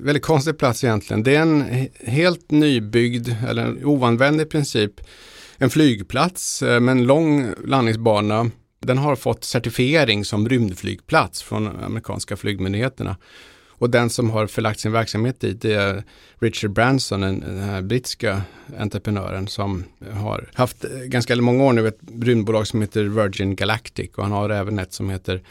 väldigt 0.00 0.22
konstig 0.22 0.58
plats 0.58 0.84
egentligen. 0.84 1.22
Det 1.22 1.36
är 1.36 1.42
en 1.42 1.88
helt 2.04 2.50
nybyggd, 2.50 3.28
eller 3.48 3.62
en 3.62 3.84
ovanvänd 3.84 4.40
i 4.40 4.44
princip, 4.44 4.92
en 5.58 5.70
flygplats 5.70 6.62
eh, 6.62 6.80
med 6.80 6.92
en 6.92 7.04
lång 7.04 7.52
landningsbana. 7.64 8.50
Den 8.80 8.98
har 8.98 9.16
fått 9.16 9.44
certifiering 9.44 10.24
som 10.24 10.48
rymdflygplats 10.48 11.42
från 11.42 11.66
amerikanska 11.66 12.36
flygmyndigheterna. 12.36 13.16
Och 13.84 13.90
den 13.90 14.10
som 14.10 14.30
har 14.30 14.46
förlagt 14.46 14.80
sin 14.80 14.92
verksamhet 14.92 15.40
dit 15.40 15.62
det 15.62 15.74
är 15.74 16.04
Richard 16.38 16.70
Branson, 16.70 17.20
den, 17.20 17.40
den 17.40 17.58
här 17.58 17.82
brittiska 17.82 18.42
entreprenören 18.78 19.48
som 19.48 19.84
har 20.12 20.50
haft 20.54 20.84
ganska 21.06 21.36
många 21.36 21.64
år 21.64 21.72
nu 21.72 21.88
ett 21.88 21.98
rymdbolag 22.22 22.66
som 22.66 22.80
heter 22.80 23.04
Virgin 23.04 23.56
Galactic 23.56 24.10
och 24.16 24.22
han 24.22 24.32
har 24.32 24.50
även 24.50 24.78
ett 24.78 24.92
som 24.92 25.10
heter 25.10 25.42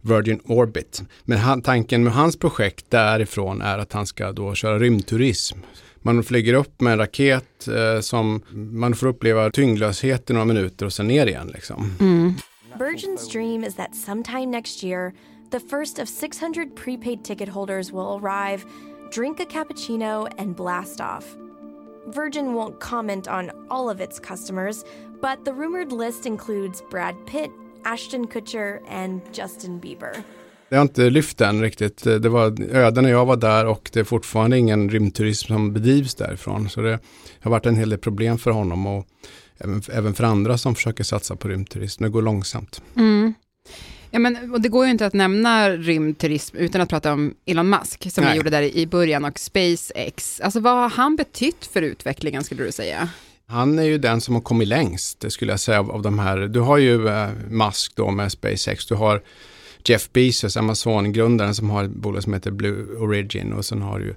Virgin 0.00 0.40
Orbit. 0.44 1.02
Men 1.24 1.38
han, 1.38 1.62
tanken 1.62 2.04
med 2.04 2.12
hans 2.12 2.38
projekt 2.38 2.90
därifrån 2.90 3.62
är 3.62 3.78
att 3.78 3.92
han 3.92 4.06
ska 4.06 4.32
då 4.32 4.54
köra 4.54 4.78
rymdturism. 4.78 5.58
Man 6.02 6.22
flyger 6.22 6.54
upp 6.54 6.80
med 6.80 6.92
en 6.92 6.98
raket 6.98 7.68
eh, 7.68 8.00
som 8.00 8.42
man 8.52 8.94
får 8.94 9.06
uppleva 9.06 9.50
tyngdlöshet 9.50 10.30
i 10.30 10.32
några 10.32 10.46
minuter 10.46 10.86
och 10.86 10.92
sen 10.92 11.08
ner 11.08 11.26
igen. 11.26 11.50
Liksom. 11.54 11.96
Mm. 12.00 12.34
Virgin's 12.78 13.32
dream 13.32 13.64
is 13.64 13.74
that 13.74 13.94
sometime 13.94 14.46
next 14.46 14.84
year 14.84 15.12
the 15.50 15.60
first 15.60 15.98
of 15.98 16.08
600 16.08 16.74
prepaid 16.76 17.24
ticket 17.24 17.48
holders 17.48 17.92
will 17.92 18.18
arrive, 18.18 18.64
drink 19.10 19.40
a 19.40 19.44
cappuccino, 19.44 20.28
and 20.38 20.56
blast 20.56 21.00
off. 21.00 21.36
Virgin 22.06 22.54
won't 22.54 22.80
comment 22.80 23.28
on 23.28 23.50
all 23.70 23.90
of 23.90 24.00
its 24.00 24.18
customers, 24.18 24.84
but 25.20 25.44
the 25.44 25.52
rumored 25.52 25.92
list 25.92 26.26
includes 26.26 26.82
Brad 26.90 27.14
Pitt, 27.26 27.50
Ashton 27.84 28.26
Kutcher, 28.26 28.80
and 28.88 29.20
Justin 29.32 29.78
Bieber. 29.78 30.24
Det 30.68 30.76
har 30.76 30.82
inte 30.82 31.10
lyft 31.10 31.40
än 31.40 31.62
riktigt. 31.62 32.04
Det 32.04 32.28
var 32.28 32.74
öden 32.76 33.04
när 33.04 33.10
jag 33.10 33.26
var 33.26 33.36
där 33.36 33.66
och 33.66 33.90
det 33.92 34.00
är 34.00 34.04
fortfarande 34.04 34.58
ingen 34.58 34.90
rymdturism 34.90 35.46
som 35.46 35.72
bedrivs 35.72 36.14
därifrån. 36.14 36.68
Så 36.70 36.80
det 36.80 36.98
har 37.40 37.50
varit 37.50 37.66
en 37.66 37.76
hel 37.76 37.90
del 37.90 37.98
problem 37.98 38.38
för 38.38 38.50
honom 38.50 38.86
och 38.86 39.06
även, 39.92 40.14
för 40.14 40.24
andra 40.24 40.58
som 40.58 40.74
försöker 40.74 41.04
satsa 41.04 41.36
på 41.36 41.48
rymdturism. 41.48 42.02
Det 42.02 42.08
går 42.08 42.22
långsamt. 42.22 42.82
Mm. 42.96 43.34
Ja, 44.10 44.18
men, 44.18 44.54
och 44.54 44.60
det 44.60 44.68
går 44.68 44.84
ju 44.84 44.90
inte 44.90 45.06
att 45.06 45.14
nämna 45.14 45.70
rymdturism 45.70 46.56
utan 46.56 46.80
att 46.80 46.88
prata 46.88 47.12
om 47.12 47.34
Elon 47.46 47.70
Musk, 47.70 48.12
som 48.12 48.24
Nej. 48.24 48.32
vi 48.32 48.36
gjorde 48.36 48.50
där 48.50 48.62
i 48.62 48.86
början, 48.86 49.24
och 49.24 49.38
SpaceX. 49.38 50.40
Alltså 50.40 50.60
vad 50.60 50.76
har 50.76 50.88
han 50.88 51.16
betytt 51.16 51.66
för 51.72 51.82
utvecklingen, 51.82 52.44
skulle 52.44 52.64
du 52.64 52.72
säga? 52.72 53.08
Han 53.46 53.78
är 53.78 53.82
ju 53.82 53.98
den 53.98 54.20
som 54.20 54.34
har 54.34 54.42
kommit 54.42 54.68
längst, 54.68 55.20
det 55.20 55.30
skulle 55.30 55.52
jag 55.52 55.60
säga, 55.60 55.80
av, 55.80 55.90
av 55.90 56.02
de 56.02 56.18
här. 56.18 56.38
Du 56.38 56.60
har 56.60 56.78
ju 56.78 57.08
eh, 57.08 57.28
Musk 57.50 57.92
då 57.96 58.10
med 58.10 58.32
SpaceX, 58.32 58.86
du 58.86 58.94
har 58.94 59.22
Jeff 59.88 60.12
Bezos, 60.12 60.56
Amazon-grundaren 60.56 61.54
som 61.54 61.70
har 61.70 61.84
ett 61.84 61.90
bolag 61.90 62.22
som 62.22 62.34
heter 62.34 62.50
Blue 62.50 62.96
Origin 62.98 63.52
och 63.52 63.64
sen 63.64 63.82
har 63.82 63.98
du 63.98 64.14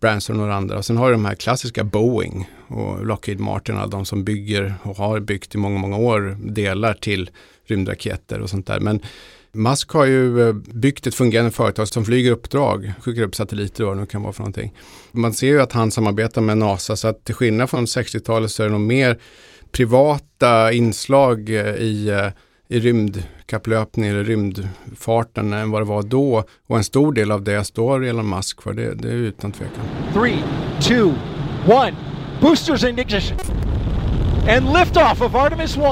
Branson 0.00 0.36
och 0.36 0.40
några 0.40 0.54
andra. 0.54 0.78
Och 0.78 0.84
sen 0.84 0.96
har 0.96 1.06
du 1.06 1.12
de 1.12 1.24
här 1.24 1.34
klassiska 1.34 1.84
Boeing 1.84 2.50
och 2.68 3.06
Lockheed 3.06 3.40
Martin, 3.40 3.76
alla 3.76 3.86
de 3.86 4.04
som 4.04 4.24
bygger 4.24 4.74
och 4.82 4.96
har 4.96 5.20
byggt 5.20 5.54
i 5.54 5.58
många, 5.58 5.78
många 5.78 5.96
år 5.96 6.36
delar 6.40 6.94
till 6.94 7.30
rymdraketer 7.64 8.40
och 8.40 8.50
sånt 8.50 8.66
där. 8.66 8.80
Men 8.80 9.00
Musk 9.52 9.90
har 9.90 10.04
ju 10.04 10.48
eh, 10.48 10.52
byggt 10.54 11.06
ett 11.06 11.14
fungerande 11.14 11.50
företag 11.50 11.88
som 11.88 12.04
flyger 12.04 12.30
uppdrag, 12.30 12.92
skickar 13.00 13.22
upp 13.22 13.34
satelliter 13.34 13.84
och 13.84 13.88
vad 13.88 13.96
det 13.96 14.00
nu 14.00 14.06
kan 14.06 14.22
vara 14.22 14.32
för 14.32 14.40
någonting. 14.40 14.74
Man 15.12 15.32
ser 15.32 15.46
ju 15.46 15.60
att 15.60 15.72
han 15.72 15.90
samarbetar 15.90 16.40
med 16.40 16.58
NASA 16.58 16.96
så 16.96 17.08
att 17.08 17.24
till 17.24 17.34
skillnad 17.34 17.70
från 17.70 17.86
60-talet 17.86 18.50
så 18.50 18.62
är 18.62 18.66
det 18.66 18.72
nog 18.72 18.80
mer 18.80 19.18
privata 19.72 20.72
inslag 20.72 21.50
eh, 21.50 21.74
i, 21.74 22.08
eh, 22.08 22.28
i 22.70 22.80
rymdkapplöpning 22.80 24.08
eller 24.08 24.24
rymdfarten 24.24 25.52
än 25.52 25.70
vad 25.70 25.80
det 25.80 25.86
var 25.86 26.02
då. 26.02 26.44
Och 26.66 26.76
en 26.76 26.84
stor 26.84 27.12
del 27.12 27.30
av 27.30 27.42
det 27.42 27.64
står 27.64 28.04
Elon 28.04 28.30
Musk 28.30 28.62
för, 28.62 28.72
det, 28.72 28.94
det 28.94 29.08
är 29.08 29.12
utan 29.12 29.52
tvekan. 29.52 29.84
3, 30.12 30.38
2, 31.66 31.72
1, 31.72 31.94
boosters 32.40 32.84
in 32.84 32.98
ignition. 32.98 33.38
And 34.48 34.78
liftoff 34.78 35.22
of 35.22 35.34
Artemis 35.34 35.76
1. 35.76 35.82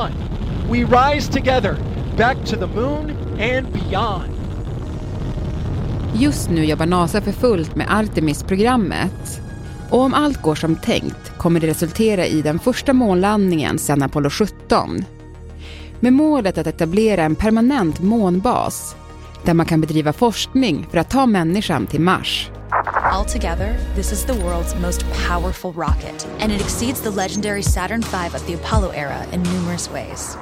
We 0.70 0.84
rise 0.84 1.32
together 1.32 1.76
back 2.16 2.36
to 2.46 2.56
the 2.56 2.66
moon 2.66 3.10
and 3.40 3.66
beyond. 3.72 4.30
Just 6.14 6.50
nu 6.50 6.64
jobbar 6.64 6.86
NASA 6.86 7.20
för 7.20 7.32
fullt 7.32 7.74
med 7.74 7.86
Artemis-programmet. 7.90 9.40
Och 9.90 10.00
om 10.00 10.14
allt 10.14 10.42
går 10.42 10.54
som 10.54 10.76
tänkt 10.76 11.38
kommer 11.38 11.60
det 11.60 11.66
resultera 11.66 12.26
i 12.26 12.42
den 12.42 12.58
första 12.58 12.92
månlandningen 12.92 13.78
sedan 13.78 14.02
Apollo 14.02 14.30
17. 14.30 15.04
Med 16.00 16.12
målet 16.12 16.58
att 16.58 16.66
etablera 16.66 17.22
en 17.22 17.36
permanent 17.36 18.00
månbas 18.00 18.96
där 19.44 19.54
man 19.54 19.66
kan 19.66 19.80
bedriva 19.80 20.12
forskning 20.12 20.86
för 20.90 20.98
att 20.98 21.10
ta 21.10 21.26
människan 21.26 21.86
till 21.86 22.00
Mars. 22.00 22.50
Altogether, 23.12 23.76
this 23.94 24.12
is 24.12 24.24
the 24.24 24.32
world's 24.32 24.80
most 24.82 25.04
powerful 25.28 25.72
rocket, 25.72 26.28
and 26.40 26.52
it 26.52 26.60
exceeds 26.60 27.00
the 27.00 27.10
legendary 27.10 27.62
Saturn 27.62 28.00
V 28.00 28.16
of 28.36 28.46
the 28.46 28.54
Apollo 28.54 28.92
era 28.94 29.24
in 29.32 29.42
numerous 29.42 29.90
ways. 29.92 30.38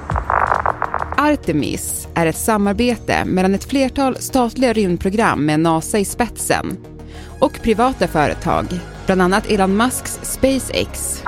Artemis 1.17 2.07
är 2.13 2.25
ett 2.25 2.37
samarbete 2.37 3.25
mellan 3.25 3.55
ett 3.55 3.69
flertal 3.69 4.17
statliga 4.19 4.73
rymdprogram 4.73 5.45
med 5.45 5.59
NASA 5.59 5.99
i 5.99 6.05
spetsen 6.05 6.77
och 7.39 7.61
privata 7.61 8.07
företag, 8.07 8.65
bland 9.05 9.21
annat 9.21 9.45
Elon 9.51 9.77
Musks 9.77 10.19
SpaceX. 10.23 11.23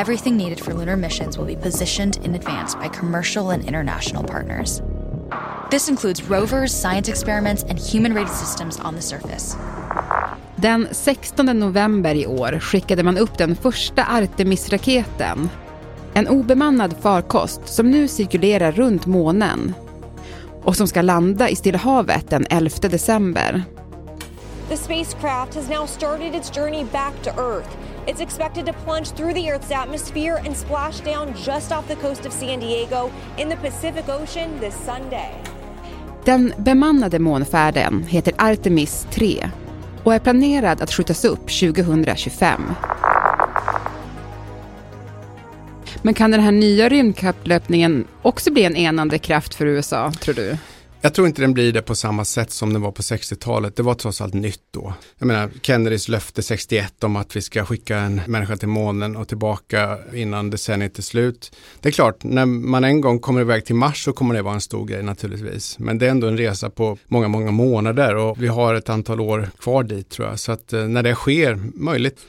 Everything 0.00 0.36
needed 0.36 0.60
for 0.60 0.74
lunar 0.74 0.96
missions 0.96 1.38
will 1.38 1.46
be 1.46 1.56
positioned 1.56 2.16
in 2.24 2.34
advance 2.34 2.74
by 2.74 2.88
commercial 2.88 3.50
and 3.50 3.64
international 3.64 4.24
partners. 4.24 4.82
This 5.70 5.88
includes 5.88 6.22
rovers, 6.22 6.72
science 6.72 7.10
experiments 7.10 7.62
and 7.62 7.78
human-rated 7.78 8.34
systems 8.34 8.80
on 8.80 8.94
the 8.94 9.02
surface. 9.02 9.56
Den 10.56 10.88
16 10.92 11.46
november 11.46 12.14
i 12.14 12.26
år 12.26 12.58
skickade 12.60 13.02
man 13.02 13.18
upp 13.18 13.38
den 13.38 13.56
första 13.56 14.04
Artemis-raketen 14.04 15.48
en 16.14 16.28
obemannad 16.28 16.94
farkost 17.00 17.60
som 17.68 17.90
nu 17.90 18.08
cirkulerar 18.08 18.72
runt 18.72 19.06
månen 19.06 19.74
och 20.62 20.76
som 20.76 20.88
ska 20.88 21.02
landa 21.02 21.48
i 21.48 21.56
Stilla 21.56 21.78
havet 21.78 22.30
den 22.30 22.46
11 22.50 22.88
december. 22.88 23.62
The 24.68 24.76
spacecraft 24.76 25.54
has 25.54 25.68
now 25.68 25.86
started 25.86 26.34
its 26.34 26.50
journey 26.50 26.84
back 26.84 27.22
to 27.22 27.30
Earth. 27.40 27.89
It's 28.06 28.20
expected 28.20 28.66
to 28.66 28.72
plunge 28.72 29.10
through 29.10 29.34
the 29.34 29.50
Earth's 29.50 29.70
atmosphere 29.70 30.40
and 30.46 30.56
splash 30.56 31.00
down 31.00 31.34
just 31.46 31.72
off 31.72 31.88
the 31.88 31.96
coast 31.96 32.26
of 32.26 32.32
San 32.32 32.60
Diego 32.60 33.10
in 33.38 33.48
the 33.48 33.56
Pacific 33.56 34.08
Ocean 34.08 34.60
this 34.60 34.74
Sunday. 34.74 35.30
Den 36.24 36.52
bemannade 36.58 37.18
månfärden 37.18 38.04
heter 38.08 38.34
Artemis 38.38 39.06
3 39.10 39.50
och 40.04 40.14
är 40.14 40.18
planerad 40.18 40.80
att 40.80 40.92
skjutas 40.92 41.24
upp 41.24 41.50
2025. 41.60 42.62
Men 46.02 46.14
kan 46.14 46.30
den 46.30 46.40
här 46.40 46.52
nya 46.52 46.88
rymdkapplöpningen 46.88 48.06
också 48.22 48.52
bli 48.52 48.64
en 48.64 48.76
enande 48.76 49.18
kraft 49.18 49.54
för 49.54 49.66
USA, 49.66 50.12
tror 50.12 50.34
du? 50.34 50.56
Jag 51.02 51.14
tror 51.14 51.26
inte 51.26 51.42
den 51.42 51.54
blir 51.54 51.72
det 51.72 51.82
på 51.82 51.94
samma 51.94 52.24
sätt 52.24 52.50
som 52.50 52.72
den 52.72 52.82
var 52.82 52.92
på 52.92 53.02
60-talet. 53.02 53.76
Det 53.76 53.82
var 53.82 53.94
trots 53.94 54.20
allt 54.20 54.34
nytt 54.34 54.62
då. 54.70 54.94
Jag 55.18 55.26
menar, 55.26 55.50
Kennedys 55.62 56.08
löfte 56.08 56.42
61 56.42 57.04
om 57.04 57.16
att 57.16 57.36
vi 57.36 57.42
ska 57.42 57.64
skicka 57.64 57.98
en 57.98 58.20
människa 58.26 58.56
till 58.56 58.68
månen 58.68 59.16
och 59.16 59.28
tillbaka 59.28 59.98
innan 60.14 60.50
decenniet 60.50 60.98
är 60.98 61.02
slut. 61.02 61.56
Det 61.80 61.88
är 61.88 61.92
klart, 61.92 62.24
när 62.24 62.46
man 62.46 62.84
en 62.84 63.00
gång 63.00 63.18
kommer 63.18 63.40
iväg 63.40 63.64
till 63.64 63.74
Mars 63.74 64.04
så 64.04 64.12
kommer 64.12 64.34
det 64.34 64.42
vara 64.42 64.54
en 64.54 64.60
stor 64.60 64.86
grej 64.86 65.02
naturligtvis. 65.02 65.78
Men 65.78 65.98
det 65.98 66.06
är 66.06 66.10
ändå 66.10 66.26
en 66.26 66.36
resa 66.36 66.70
på 66.70 66.98
många, 67.08 67.28
många 67.28 67.50
månader 67.50 68.16
och 68.16 68.42
vi 68.42 68.48
har 68.48 68.74
ett 68.74 68.88
antal 68.88 69.20
år 69.20 69.50
kvar 69.58 69.82
dit 69.82 70.08
tror 70.08 70.28
jag. 70.28 70.38
Så 70.38 70.52
att 70.52 70.72
eh, 70.72 70.88
när 70.88 71.02
det 71.02 71.14
sker, 71.14 71.58
möjligt. 71.74 72.20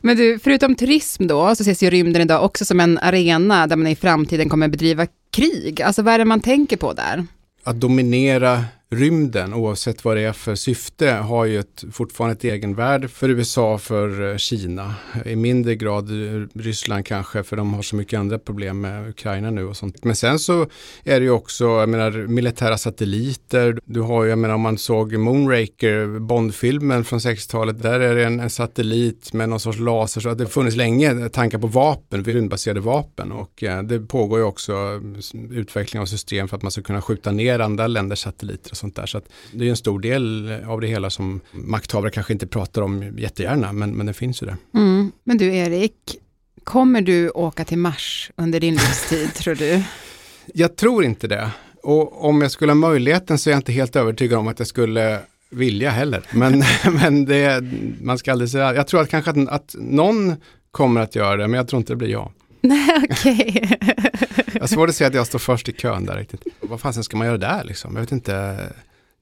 Men 0.00 0.16
du, 0.16 0.38
förutom 0.38 0.74
turism 0.74 1.26
då, 1.26 1.54
så 1.54 1.62
ses 1.62 1.82
ju 1.82 1.90
rymden 1.90 2.22
idag 2.22 2.44
också 2.44 2.64
som 2.64 2.80
en 2.80 2.98
arena 2.98 3.66
där 3.66 3.76
man 3.76 3.86
i 3.86 3.96
framtiden 3.96 4.48
kommer 4.48 4.68
bedriva 4.68 5.06
krig. 5.32 5.82
Alltså 5.82 6.02
vad 6.02 6.14
är 6.14 6.18
det 6.18 6.24
man 6.24 6.40
tänker 6.40 6.76
på 6.76 6.92
där? 6.92 7.26
Att 7.68 7.80
dominera 7.80 8.64
rymden, 8.90 9.54
oavsett 9.54 10.04
vad 10.04 10.16
det 10.16 10.22
är 10.22 10.32
för 10.32 10.54
syfte, 10.54 11.10
har 11.10 11.44
ju 11.44 11.58
ett, 11.58 11.84
fortfarande 11.92 12.32
ett 12.32 12.44
egenvärde 12.44 13.08
för 13.08 13.28
USA, 13.28 13.78
för 13.78 14.30
eh, 14.30 14.36
Kina. 14.36 14.94
I 15.24 15.36
mindre 15.36 15.74
grad 15.74 16.10
eh, 16.10 16.46
Ryssland 16.54 17.06
kanske, 17.06 17.42
för 17.42 17.56
de 17.56 17.74
har 17.74 17.82
så 17.82 17.96
mycket 17.96 18.20
andra 18.20 18.38
problem 18.38 18.80
med 18.80 19.08
Ukraina 19.08 19.50
nu 19.50 19.64
och 19.64 19.76
sånt. 19.76 20.04
Men 20.04 20.16
sen 20.16 20.38
så 20.38 20.66
är 21.04 21.20
det 21.20 21.24
ju 21.24 21.30
också, 21.30 21.64
jag 21.64 21.88
menar, 21.88 22.10
militära 22.10 22.78
satelliter. 22.78 23.80
Du 23.84 24.00
har 24.00 24.24
ju, 24.24 24.30
jag 24.30 24.38
menar, 24.38 24.54
om 24.54 24.60
man 24.60 24.78
såg 24.78 25.16
Moonraker, 25.16 26.18
Bondfilmen 26.18 27.04
från 27.04 27.18
60-talet, 27.18 27.82
där 27.82 28.00
är 28.00 28.14
det 28.14 28.24
en, 28.24 28.40
en, 28.40 28.50
satellit 28.50 29.32
med 29.32 29.48
någon 29.48 29.60
sorts 29.60 29.78
laser. 29.78 30.20
Så 30.20 30.28
att 30.28 30.38
det 30.38 30.46
funnits 30.46 30.76
länge 30.76 31.28
tankar 31.28 31.58
på 31.58 31.66
vapen, 31.66 32.24
rymdbaserade 32.24 32.80
vapen. 32.80 33.32
Och 33.32 33.62
eh, 33.62 33.82
det 33.82 34.00
pågår 34.00 34.38
ju 34.38 34.44
också 34.44 34.72
eh, 34.72 35.40
utveckling 35.50 36.02
av 36.02 36.06
system 36.06 36.48
för 36.48 36.56
att 36.56 36.62
man 36.62 36.72
ska 36.72 36.82
kunna 36.82 37.02
skjuta 37.02 37.30
ner 37.30 37.58
andra 37.58 37.86
länders 37.86 38.18
satelliter 38.18 38.77
sånt 38.78 38.96
där. 38.96 39.06
Så 39.06 39.20
det 39.52 39.66
är 39.66 39.70
en 39.70 39.76
stor 39.76 40.00
del 40.00 40.54
av 40.66 40.80
det 40.80 40.86
hela 40.86 41.10
som 41.10 41.40
makthavare 41.52 42.10
kanske 42.10 42.32
inte 42.32 42.46
pratar 42.46 42.82
om 42.82 43.18
jättegärna, 43.18 43.72
men, 43.72 43.90
men 43.90 44.06
det 44.06 44.12
finns 44.12 44.42
ju 44.42 44.46
det. 44.46 44.56
Mm. 44.74 45.12
Men 45.24 45.38
du 45.38 45.54
Erik, 45.56 45.94
kommer 46.64 47.00
du 47.00 47.30
åka 47.30 47.64
till 47.64 47.78
Mars 47.78 48.30
under 48.36 48.60
din 48.60 48.74
livstid 48.74 49.34
tror 49.34 49.54
du? 49.54 49.82
Jag 50.54 50.76
tror 50.76 51.04
inte 51.04 51.28
det. 51.28 51.50
Och 51.82 52.24
om 52.24 52.42
jag 52.42 52.50
skulle 52.50 52.72
ha 52.72 52.74
möjligheten 52.74 53.38
så 53.38 53.50
är 53.50 53.52
jag 53.52 53.58
inte 53.58 53.72
helt 53.72 53.96
övertygad 53.96 54.38
om 54.38 54.48
att 54.48 54.58
jag 54.58 54.68
skulle 54.68 55.20
vilja 55.50 55.90
heller. 55.90 56.22
Men, 56.30 56.64
men 56.92 57.24
det, 57.24 57.64
man 58.00 58.18
ska 58.18 58.32
aldrig 58.32 58.50
säga, 58.50 58.74
jag 58.74 58.86
tror 58.86 59.00
att 59.00 59.08
kanske 59.08 59.30
att, 59.30 59.48
att 59.48 59.74
någon 59.78 60.36
kommer 60.70 61.00
att 61.00 61.14
göra 61.14 61.36
det, 61.36 61.48
men 61.48 61.58
jag 61.58 61.68
tror 61.68 61.78
inte 61.80 61.92
det 61.92 61.96
blir 61.96 62.08
jag. 62.08 62.32
Nej, 62.60 63.06
okej. 63.10 63.78
jag 64.52 64.60
har 64.60 64.66
svårt 64.66 64.88
att 64.88 64.94
se 64.94 65.04
att 65.04 65.14
jag 65.14 65.26
står 65.26 65.38
först 65.38 65.68
i 65.68 65.72
kön 65.72 66.04
där 66.06 66.16
riktigt. 66.16 66.44
Vad 66.60 66.80
fasen 66.80 67.04
ska 67.04 67.16
man 67.16 67.26
göra 67.26 67.38
där 67.38 67.64
liksom? 67.64 67.94
Jag 67.94 68.00
vet 68.00 68.12
inte. 68.12 68.58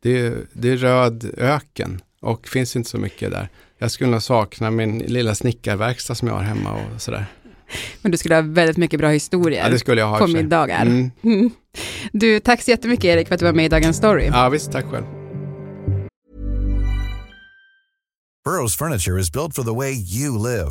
Det 0.03 0.19
är, 0.19 0.37
det 0.53 0.69
är 0.69 0.77
röd 0.77 1.31
öken 1.37 2.01
och 2.21 2.49
finns 2.49 2.77
inte 2.77 2.91
så 2.91 2.99
mycket 2.99 3.31
där. 3.31 3.49
Jag 3.79 3.91
skulle 3.91 4.11
nog 4.11 4.23
sakna 4.23 4.71
min 4.71 4.99
lilla 4.99 5.35
snickarverkstad 5.35 6.15
som 6.15 6.29
jag 6.29 6.35
har 6.35 6.43
hemma 6.43 6.73
och 6.73 7.01
sådär. 7.01 7.27
Men 8.03 8.13
du 8.13 8.19
skulle 8.19 8.35
ha 8.35 8.43
väldigt 8.43 8.77
mycket 8.77 9.01
bra 9.01 9.09
historier 9.09 9.63
ja, 9.65 9.69
det 9.69 9.79
skulle 9.79 10.01
jag 10.01 10.09
ha 10.09 10.19
på 10.19 10.27
middagar. 10.27 10.83
Mm. 10.83 11.11
Du, 12.13 12.41
tack 12.41 12.63
så 12.63 12.71
jättemycket 12.71 13.05
Erik 13.05 13.29
för 13.29 13.35
att 13.35 13.39
du 13.39 13.45
var 13.45 13.53
med 13.53 13.65
i 13.65 13.69
Dagens 13.69 13.97
Story. 13.97 14.27
Ja, 14.27 14.49
visst, 14.49 14.73
tack 14.73 14.85
själv. 14.85 15.05
Burrows 18.45 18.77
furniture 18.77 19.21
is 19.21 19.33
built 19.33 19.55
for 19.55 19.65
the 19.65 19.75
way 19.75 19.93
you 19.93 20.39
live. 20.39 20.71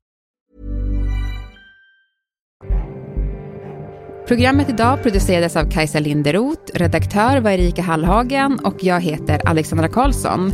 Programmet 4.27 4.69
idag 4.69 5.03
producerades 5.03 5.55
av 5.55 5.69
Kajsa 5.69 5.99
Linderoth, 5.99 6.61
redaktör 6.73 7.37
var 7.37 7.51
Erika 7.51 7.81
Hallhagen 7.81 8.59
och 8.63 8.83
jag 8.83 9.01
heter 9.01 9.41
Alexandra 9.45 9.87
Karlsson. 9.87 10.51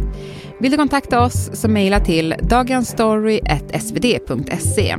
Vill 0.60 0.72
du 0.72 0.78
kontakta 0.78 1.24
oss 1.24 1.50
så 1.54 1.68
mejla 1.68 2.00
till 2.00 2.36
dagensstory.svd.se. 2.42 4.96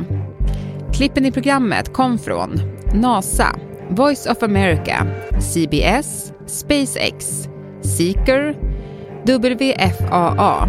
Klippen 0.95 1.27
i 1.27 1.33
programmet 1.33 1.93
kom 1.93 2.19
från 2.19 2.61
NASA, 2.95 3.57
Voice 3.91 4.27
of 4.27 4.43
America, 4.43 5.07
CBS, 5.41 6.33
SpaceX, 6.47 7.49
Seeker, 7.83 8.57
WFAA, 9.27 10.69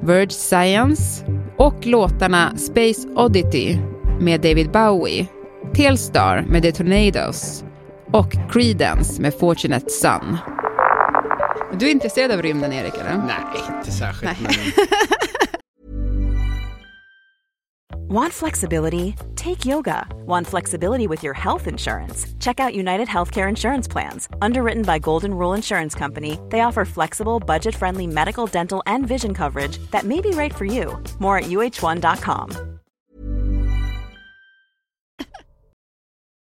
Verge 0.00 0.30
Science 0.30 1.24
och 1.56 1.86
låtarna 1.86 2.56
Space 2.56 3.08
Oddity 3.16 3.78
med 4.20 4.40
David 4.40 4.70
Bowie, 4.70 5.26
Telstar 5.74 6.44
med 6.48 6.62
The 6.62 6.72
Tornadoes 6.72 7.64
och 8.12 8.36
Creedence 8.52 9.22
med 9.22 9.34
Fortunate 9.34 9.90
Son. 9.90 10.38
Du 11.78 11.86
är 11.86 11.90
intresserad 11.90 12.30
av 12.30 12.42
rymden, 12.42 12.72
Erik? 12.72 12.94
Eller? 12.94 13.16
Nej, 13.26 13.76
inte 13.78 13.90
särskilt. 13.90 14.40
Nej. 14.40 14.74
Want 18.12 18.34
flexibility? 18.34 19.14
Take 19.36 19.64
yoga. 19.64 20.06
Want 20.26 20.46
flexibility 20.46 21.06
with 21.06 21.24
your 21.24 21.32
health 21.34 21.66
insurance? 21.66 22.26
Check 22.40 22.60
out 22.60 22.74
United 22.74 23.08
Healthcare 23.08 23.48
Insurance 23.48 23.88
Plans. 23.88 24.28
Underwritten 24.42 24.82
by 24.82 24.98
Golden 24.98 25.32
Rule 25.32 25.54
Insurance 25.54 25.94
Company, 25.94 26.38
they 26.50 26.60
offer 26.60 26.84
flexible, 26.84 27.40
budget 27.40 27.74
friendly 27.74 28.06
medical, 28.06 28.46
dental, 28.46 28.82
and 28.84 29.08
vision 29.08 29.32
coverage 29.32 29.78
that 29.92 30.04
may 30.04 30.20
be 30.20 30.30
right 30.32 30.54
for 30.54 30.66
you. 30.66 31.02
More 31.20 31.38
at 31.38 31.44
uh1.com. 31.44 32.71